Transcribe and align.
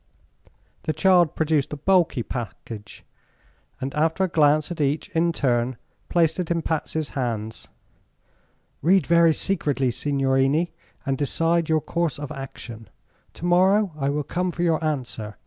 The 0.85 0.93
child 0.93 1.35
produced 1.35 1.73
a 1.73 1.77
bulky 1.77 2.23
package, 2.23 3.05
and 3.79 3.93
after 3.93 4.23
a 4.23 4.27
glance 4.27 4.71
at 4.71 4.81
each, 4.81 5.09
in 5.09 5.31
turn, 5.31 5.77
placed 6.09 6.39
it 6.39 6.49
in 6.49 6.63
Patsy's 6.63 7.09
hands. 7.09 7.67
"Read 8.81 9.05
very 9.05 9.31
secretly, 9.31 9.91
signorini, 9.91 10.71
and 11.05 11.19
decide 11.19 11.69
your 11.69 11.81
course 11.81 12.17
of 12.17 12.31
action. 12.31 12.89
To 13.35 13.45
morrow 13.45 13.91
I 13.95 14.09
will 14.09 14.23
come 14.23 14.49
for 14.49 14.63
your 14.63 14.83
answer. 14.83 15.37